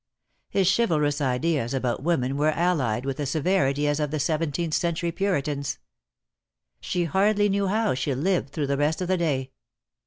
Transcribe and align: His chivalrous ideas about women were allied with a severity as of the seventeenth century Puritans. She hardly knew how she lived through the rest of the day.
His 0.49 0.67
chivalrous 0.75 1.21
ideas 1.21 1.75
about 1.75 2.01
women 2.01 2.35
were 2.35 2.49
allied 2.49 3.05
with 3.05 3.19
a 3.19 3.27
severity 3.27 3.87
as 3.87 3.99
of 3.99 4.09
the 4.09 4.19
seventeenth 4.19 4.73
century 4.73 5.11
Puritans. 5.11 5.77
She 6.79 7.03
hardly 7.03 7.49
knew 7.49 7.67
how 7.67 7.93
she 7.93 8.15
lived 8.15 8.49
through 8.49 8.65
the 8.65 8.77
rest 8.77 9.03
of 9.03 9.07
the 9.07 9.17
day. 9.17 9.51